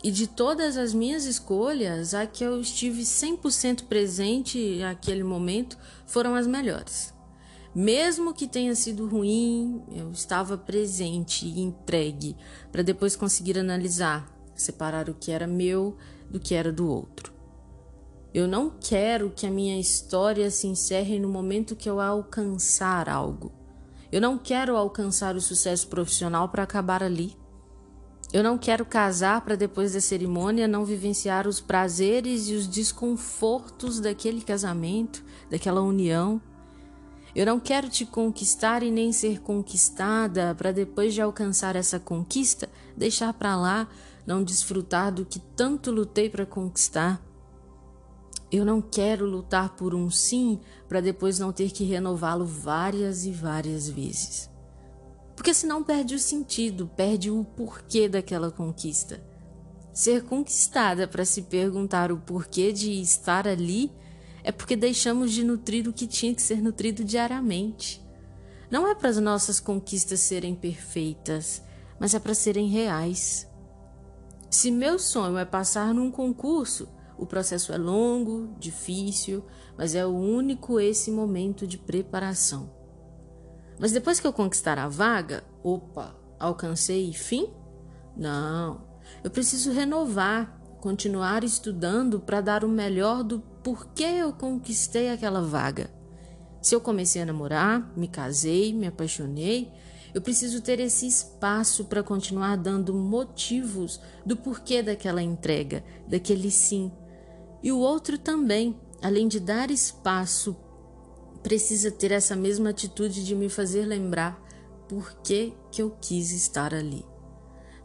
E 0.03 0.11
de 0.11 0.27
todas 0.27 0.79
as 0.79 0.95
minhas 0.95 1.27
escolhas, 1.27 2.15
a 2.15 2.27
que 2.27 2.43
eu 2.43 2.59
estive 2.61 3.03
100% 3.03 3.85
presente 3.85 4.79
naquele 4.79 5.23
momento 5.23 5.77
foram 6.07 6.35
as 6.35 6.47
melhores. 6.47 7.13
Mesmo 7.75 8.35
que 8.35 8.49
tenha 8.49 8.75
sido 8.75 9.07
ruim, 9.07 9.83
eu 9.93 10.11
estava 10.11 10.59
presente 10.59 11.47
e 11.47 11.61
entregue 11.61 12.37
para 12.73 12.83
depois 12.83 13.15
conseguir 13.15 13.59
analisar, 13.59 14.29
separar 14.55 15.09
o 15.09 15.15
que 15.15 15.31
era 15.31 15.47
meu 15.47 15.97
do 16.29 16.41
que 16.41 16.55
era 16.55 16.73
do 16.73 16.89
outro. 16.89 17.33
Eu 18.35 18.47
não 18.47 18.71
quero 18.71 19.31
que 19.31 19.47
a 19.47 19.51
minha 19.51 19.79
história 19.79 20.51
se 20.51 20.67
encerre 20.67 21.19
no 21.19 21.29
momento 21.29 21.77
que 21.77 21.89
eu 21.89 22.01
alcançar 22.01 23.09
algo. 23.09 23.53
Eu 24.11 24.21
não 24.21 24.39
quero 24.39 24.77
alcançar 24.77 25.37
o 25.37 25.41
sucesso 25.41 25.87
profissional 25.89 26.49
para 26.49 26.65
acabar 26.65 27.03
ali. 27.03 27.37
Eu 28.33 28.45
não 28.45 28.57
quero 28.57 28.85
casar 28.85 29.41
para 29.41 29.57
depois 29.57 29.93
da 29.93 30.01
cerimônia 30.01 30.69
não 30.69 30.85
vivenciar 30.85 31.49
os 31.49 31.61
prazeres 31.61 32.49
e 32.49 32.55
os 32.55 32.69
desconfortos 32.69 33.99
daquele 33.99 34.41
casamento, 34.41 35.25
daquela 35.49 35.81
união. 35.81 36.41
Eu 37.35 37.47
não 37.47 37.61
quero 37.61 37.89
te 37.89 38.05
conquistar 38.05 38.83
e 38.83 38.91
nem 38.91 39.13
ser 39.13 39.41
conquistada 39.41 40.55
para 40.55 40.73
depois 40.73 41.15
de 41.15 41.21
alcançar 41.21 41.77
essa 41.77 41.99
conquista 42.01 42.69
deixar 42.97 43.33
para 43.33 43.57
lá, 43.57 43.89
não 44.27 44.43
desfrutar 44.45 45.13
do 45.13 45.25
que 45.25 45.39
tanto 45.39 45.91
lutei 45.91 46.29
para 46.29 46.45
conquistar. 46.45 47.21
Eu 48.53 48.65
não 48.65 48.83
quero 48.83 49.27
lutar 49.27 49.77
por 49.77 49.95
um 49.95 50.11
sim 50.11 50.61
para 50.89 51.01
depois 51.01 51.39
não 51.39 51.53
ter 51.53 51.71
que 51.71 51.85
renová-lo 51.85 52.45
várias 52.45 53.25
e 53.25 53.31
várias 53.31 53.89
vezes. 53.89 54.51
Porque 55.37 55.55
senão 55.55 55.83
perde 55.83 56.15
o 56.15 56.19
sentido, 56.19 56.91
perde 56.97 57.31
o 57.31 57.45
porquê 57.45 58.09
daquela 58.09 58.51
conquista. 58.51 59.23
Ser 59.93 60.25
conquistada 60.25 61.09
para 61.09 61.25
se 61.25 61.43
perguntar 61.43 62.13
o 62.13 62.19
porquê 62.19 62.73
de 62.73 63.01
estar 63.01 63.47
ali 63.47 63.91
é 64.43 64.51
porque 64.53 64.77
deixamos 64.77 65.33
de 65.33 65.45
nutrir 65.45 65.89
o 65.89 65.93
que 65.93 66.07
tinha 66.07 66.35
que 66.35 66.43
ser 66.43 66.63
nutrido 66.63 67.05
diariamente. 67.05 68.05
Não 68.71 68.87
é 68.87 68.95
para 68.95 69.09
as 69.09 69.19
nossas 69.19 69.59
conquistas 69.61 70.21
serem 70.21 70.55
perfeitas, 70.55 71.63
mas 71.99 72.15
é 72.15 72.19
para 72.19 72.35
serem 72.35 72.69
reais. 72.69 73.49
Se 74.49 74.71
meu 74.71 74.99
sonho 74.99 75.39
é 75.39 75.45
passar 75.45 75.93
num 75.95 76.11
concurso, 76.11 76.89
O 77.21 77.27
processo 77.27 77.71
é 77.71 77.77
longo, 77.77 78.57
difícil, 78.59 79.45
mas 79.77 79.95
é 79.95 80.07
o 80.07 80.09
único 80.09 80.81
esse 80.81 81.11
momento 81.11 81.67
de 81.67 81.77
preparação. 81.77 82.73
Mas 83.79 83.93
depois 83.93 84.19
que 84.19 84.27
eu 84.27 84.33
conquistar 84.33 84.79
a 84.79 84.89
vaga, 84.89 85.45
opa, 85.63 86.17
alcancei 86.39 87.13
fim? 87.13 87.53
Não. 88.17 88.89
Eu 89.23 89.31
preciso 89.31 89.71
renovar, 89.71 90.60
continuar 90.81 91.45
estudando 91.45 92.19
para 92.19 92.41
dar 92.41 92.65
o 92.65 92.69
melhor 92.69 93.23
do 93.23 93.41
porquê 93.63 94.05
eu 94.05 94.33
conquistei 94.33 95.11
aquela 95.11 95.43
vaga. 95.43 95.91
Se 96.63 96.75
eu 96.75 96.81
comecei 96.81 97.23
a 97.23 97.27
namorar, 97.27 97.93
me 97.97 98.09
casei, 98.09 98.73
me 98.73 98.87
apaixonei, 98.87 99.71
eu 100.13 100.21
preciso 100.21 100.61
ter 100.61 100.81
esse 100.81 101.07
espaço 101.07 101.85
para 101.85 102.03
continuar 102.03 102.57
dando 102.57 102.93
motivos 102.93 104.01
do 104.27 104.37
porquê 104.37 104.83
daquela 104.83 105.23
entrega, 105.23 105.85
daquele 106.09 106.51
sim. 106.51 106.91
E 107.63 107.71
o 107.71 107.79
outro 107.79 108.19
também, 108.19 108.79
além 109.03 109.29
de 109.29 109.39
dar 109.39 109.71
espaço 109.71 110.57
precisa 111.43 111.91
ter 111.91 112.13
essa 112.13 112.37
mesma 112.37 112.71
atitude 112.71 113.25
de 113.25 113.35
me 113.35 113.49
fazer 113.49 113.87
lembrar 113.87 114.41
por 114.89 115.15
que, 115.23 115.55
que 115.71 115.81
eu 115.81 115.91
quis 116.01 116.33
estar 116.33 116.75
ali. 116.75 117.10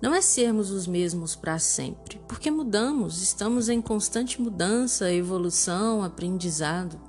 Não 0.01 0.13
é 0.13 0.21
sermos 0.21 0.71
os 0.71 0.85
mesmos 0.85 1.35
para 1.35 1.57
sempre, 1.57 2.19
porque 2.27 2.51
mudamos, 2.51 3.21
estamos 3.21 3.69
em 3.69 3.81
constante 3.81 4.41
mudança, 4.41 5.11
evolução, 5.11 6.03
aprendizado. 6.03 6.99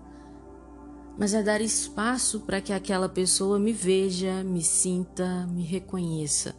Mas 1.19 1.35
é 1.35 1.43
dar 1.43 1.61
espaço 1.61 2.40
para 2.40 2.61
que 2.61 2.73
aquela 2.73 3.09
pessoa 3.09 3.59
me 3.59 3.73
veja, 3.73 4.45
me 4.45 4.62
sinta, 4.62 5.47
me 5.47 5.62
reconheça. 5.62 6.55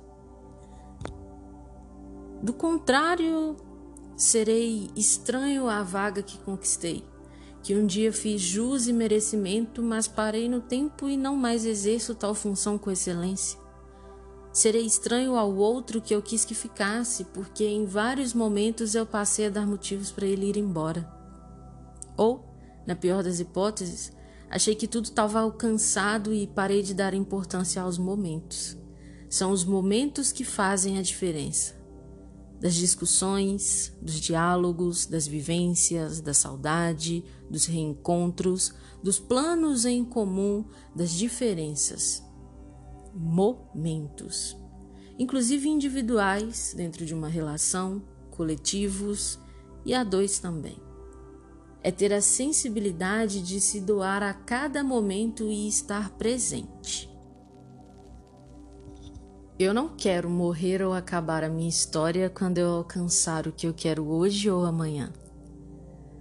Do 2.42 2.54
contrário, 2.54 3.56
serei 4.16 4.92
estranho 4.96 5.68
à 5.68 5.82
vaga 5.82 6.22
que 6.22 6.38
conquistei 6.40 7.04
que 7.68 7.76
um 7.76 7.86
dia 7.86 8.14
fiz 8.14 8.40
jus 8.40 8.88
e 8.88 8.94
merecimento, 8.94 9.84
mas 9.84 10.08
parei 10.08 10.48
no 10.48 10.62
tempo 10.62 11.10
e 11.10 11.18
não 11.18 11.36
mais 11.36 11.66
exerço 11.66 12.16
tal 12.16 12.34
função 12.34 12.78
com 12.78 12.90
excelência. 12.90 13.60
Serei 14.58 14.88
estranho 14.88 15.36
ao 15.36 15.56
outro 15.56 16.02
que 16.02 16.16
eu 16.16 16.20
quis 16.20 16.44
que 16.44 16.56
ficasse, 16.56 17.26
porque 17.26 17.64
em 17.64 17.86
vários 17.86 18.34
momentos 18.34 18.96
eu 18.96 19.06
passei 19.06 19.46
a 19.46 19.50
dar 19.52 19.68
motivos 19.68 20.12
para 20.12 20.26
ele 20.26 20.48
ir 20.48 20.58
embora. 20.58 21.08
Ou, 22.18 22.44
na 22.84 22.96
pior 22.96 23.22
das 23.22 23.40
hipóteses, 23.40 24.12
achei 24.50 24.74
que 24.74 24.88
tudo 24.88 25.06
estava 25.06 25.42
alcançado 25.42 26.34
e 26.34 26.48
parei 26.48 26.82
de 26.82 26.96
dar 26.96 27.14
importância 27.14 27.84
aos 27.84 28.00
momentos. 28.00 28.76
São 29.30 29.52
os 29.52 29.64
momentos 29.64 30.32
que 30.32 30.44
fazem 30.44 30.98
a 30.98 31.04
diferença 31.04 31.76
das 32.60 32.74
discussões, 32.74 33.94
dos 34.02 34.20
diálogos, 34.20 35.06
das 35.06 35.28
vivências, 35.28 36.20
da 36.20 36.34
saudade, 36.34 37.24
dos 37.48 37.68
reencontros, 37.68 38.74
dos 39.04 39.20
planos 39.20 39.86
em 39.86 40.04
comum, 40.04 40.66
das 40.96 41.12
diferenças. 41.12 42.26
Momentos, 43.14 44.58
inclusive 45.18 45.68
individuais, 45.68 46.74
dentro 46.76 47.06
de 47.06 47.14
uma 47.14 47.28
relação, 47.28 48.02
coletivos 48.32 49.40
e 49.86 49.94
a 49.94 50.04
dois 50.04 50.40
também. 50.40 50.78
É 51.84 51.92
ter 51.92 52.14
a 52.14 52.22
sensibilidade 52.22 53.42
de 53.42 53.62
se 53.62 53.80
doar 53.80 54.22
a 54.22 54.34
cada 54.34 54.84
momento 54.84 55.46
e 55.46 55.68
estar 55.68 56.12
presente. 56.12 57.10
Eu 59.60 59.74
não 59.74 59.90
quero 59.90 60.30
morrer 60.30 60.84
ou 60.84 60.94
acabar 60.94 61.44
a 61.44 61.50
minha 61.50 61.68
história 61.68 62.30
quando 62.30 62.60
eu 62.60 62.70
alcançar 62.70 63.48
o 63.48 63.52
que 63.52 63.66
eu 63.66 63.74
quero 63.74 64.08
hoje 64.08 64.52
ou 64.52 64.64
amanhã. 64.64 65.12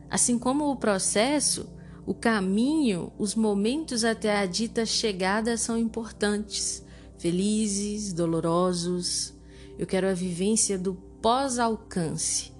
Assim 0.08 0.38
como 0.38 0.70
o 0.70 0.76
processo, 0.76 1.68
o 2.06 2.14
caminho, 2.14 3.12
os 3.18 3.34
momentos 3.34 4.04
até 4.04 4.38
a 4.38 4.46
dita 4.46 4.86
chegada 4.86 5.56
são 5.56 5.76
importantes, 5.76 6.84
felizes, 7.18 8.12
dolorosos. 8.12 9.34
Eu 9.76 9.86
quero 9.86 10.08
a 10.08 10.14
vivência 10.14 10.78
do 10.78 10.94
pós-alcance, 11.20 12.52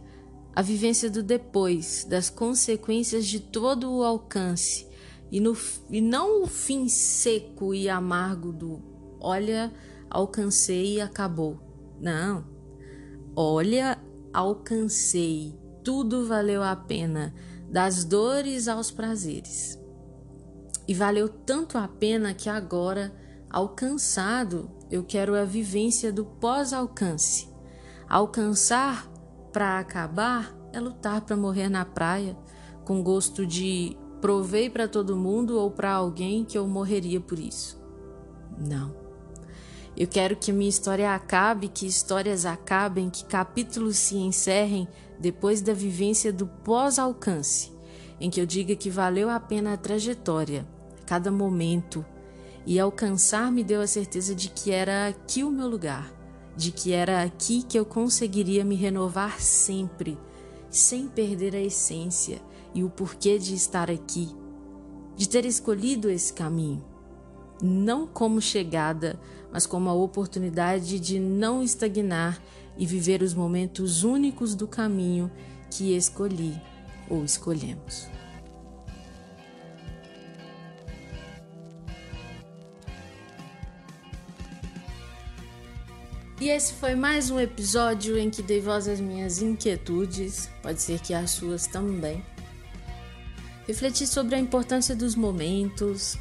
a 0.52 0.60
vivência 0.60 1.08
do 1.08 1.22
depois, 1.22 2.04
das 2.04 2.28
consequências 2.28 3.24
de 3.24 3.38
todo 3.38 3.92
o 3.92 4.02
alcance, 4.02 4.88
e, 5.30 5.38
no, 5.38 5.56
e 5.90 6.00
não 6.00 6.42
o 6.42 6.46
fim 6.46 6.88
seco 6.88 7.72
e 7.72 7.88
amargo 7.88 8.52
do 8.52 8.82
olha 9.20 9.72
alcancei 10.10 10.94
e 10.94 11.00
acabou. 11.00 11.60
Não. 12.00 12.44
Olha, 13.34 13.98
alcancei, 14.32 15.58
tudo 15.84 16.26
valeu 16.26 16.62
a 16.62 16.74
pena, 16.74 17.34
das 17.70 18.04
dores 18.04 18.68
aos 18.68 18.90
prazeres. 18.90 19.78
E 20.88 20.94
valeu 20.94 21.28
tanto 21.28 21.76
a 21.78 21.88
pena 21.88 22.32
que 22.32 22.48
agora, 22.48 23.14
alcançado, 23.50 24.70
eu 24.90 25.02
quero 25.02 25.34
a 25.34 25.44
vivência 25.44 26.12
do 26.12 26.24
pós-alcance. 26.24 27.48
Alcançar 28.08 29.10
para 29.52 29.78
acabar 29.78 30.56
é 30.72 30.78
lutar 30.78 31.22
para 31.22 31.36
morrer 31.36 31.68
na 31.68 31.84
praia, 31.84 32.36
com 32.84 33.02
gosto 33.02 33.44
de 33.44 33.96
provei 34.20 34.70
para 34.70 34.86
todo 34.86 35.16
mundo 35.16 35.58
ou 35.58 35.70
para 35.70 35.92
alguém 35.92 36.44
que 36.44 36.56
eu 36.56 36.66
morreria 36.66 37.20
por 37.20 37.38
isso. 37.38 37.82
Não. 38.58 39.05
Eu 39.96 40.06
quero 40.06 40.36
que 40.36 40.52
minha 40.52 40.68
história 40.68 41.14
acabe, 41.14 41.68
que 41.68 41.86
histórias 41.86 42.44
acabem, 42.44 43.08
que 43.08 43.24
capítulos 43.24 43.96
se 43.96 44.16
encerrem 44.16 44.86
depois 45.18 45.62
da 45.62 45.72
vivência 45.72 46.30
do 46.30 46.46
pós-alcance, 46.46 47.72
em 48.20 48.28
que 48.28 48.38
eu 48.38 48.44
diga 48.44 48.76
que 48.76 48.90
valeu 48.90 49.30
a 49.30 49.40
pena 49.40 49.72
a 49.72 49.76
trajetória, 49.76 50.66
cada 51.06 51.32
momento, 51.32 52.04
e 52.66 52.78
alcançar 52.78 53.50
me 53.50 53.64
deu 53.64 53.80
a 53.80 53.86
certeza 53.86 54.34
de 54.34 54.50
que 54.50 54.70
era 54.70 55.08
aqui 55.08 55.42
o 55.42 55.50
meu 55.50 55.66
lugar, 55.66 56.12
de 56.54 56.72
que 56.72 56.92
era 56.92 57.22
aqui 57.22 57.62
que 57.62 57.78
eu 57.78 57.86
conseguiria 57.86 58.66
me 58.66 58.74
renovar 58.74 59.40
sempre, 59.40 60.18
sem 60.68 61.08
perder 61.08 61.54
a 61.54 61.60
essência 61.60 62.42
e 62.74 62.84
o 62.84 62.90
porquê 62.90 63.38
de 63.38 63.54
estar 63.54 63.90
aqui, 63.90 64.28
de 65.16 65.26
ter 65.26 65.46
escolhido 65.46 66.10
esse 66.10 66.34
caminho 66.34 66.84
não 67.62 68.06
como 68.06 68.40
chegada, 68.40 69.18
mas 69.52 69.66
como 69.66 69.88
a 69.88 69.94
oportunidade 69.94 70.98
de 71.00 71.18
não 71.18 71.62
estagnar 71.62 72.40
e 72.76 72.86
viver 72.86 73.22
os 73.22 73.34
momentos 73.34 74.04
únicos 74.04 74.54
do 74.54 74.66
caminho 74.66 75.30
que 75.70 75.96
escolhi 75.96 76.60
ou 77.08 77.24
escolhemos. 77.24 78.08
E 86.38 86.50
esse 86.50 86.74
foi 86.74 86.94
mais 86.94 87.30
um 87.30 87.40
episódio 87.40 88.18
em 88.18 88.28
que 88.28 88.42
dei 88.42 88.60
voz 88.60 88.86
às 88.86 89.00
minhas 89.00 89.40
inquietudes, 89.40 90.50
pode 90.62 90.82
ser 90.82 91.00
que 91.00 91.14
as 91.14 91.30
suas 91.30 91.66
também. 91.66 92.22
Refleti 93.66 94.06
sobre 94.06 94.34
a 94.34 94.38
importância 94.38 94.94
dos 94.94 95.14
momentos, 95.14 96.18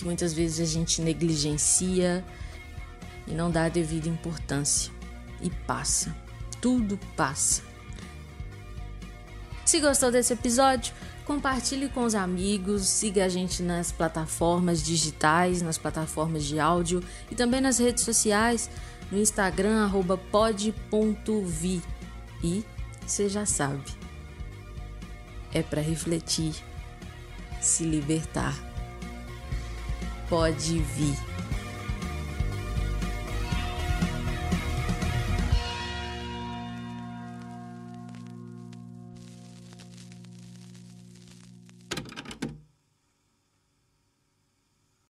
que 0.00 0.06
muitas 0.06 0.32
vezes 0.32 0.60
a 0.60 0.72
gente 0.72 1.02
negligencia 1.02 2.24
e 3.26 3.32
não 3.32 3.50
dá 3.50 3.64
a 3.64 3.68
devida 3.68 4.08
importância. 4.08 4.90
E 5.42 5.50
passa. 5.50 6.16
Tudo 6.60 6.98
passa. 7.16 7.62
Se 9.64 9.78
gostou 9.78 10.10
desse 10.10 10.32
episódio, 10.32 10.94
compartilhe 11.26 11.88
com 11.90 12.04
os 12.04 12.14
amigos, 12.14 12.86
siga 12.86 13.26
a 13.26 13.28
gente 13.28 13.62
nas 13.62 13.92
plataformas 13.92 14.82
digitais, 14.82 15.60
nas 15.62 15.76
plataformas 15.76 16.44
de 16.44 16.58
áudio 16.58 17.04
e 17.30 17.34
também 17.34 17.60
nas 17.60 17.78
redes 17.78 18.02
sociais, 18.02 18.70
no 19.12 19.18
Instagram 19.18 19.90
pod.vi. 20.30 21.82
E 22.42 22.64
você 23.06 23.28
já 23.28 23.44
sabe, 23.44 23.84
é 25.52 25.62
para 25.62 25.82
refletir, 25.82 26.54
se 27.60 27.84
libertar 27.84 28.69
pode 30.30 30.78
vir. 30.96 31.29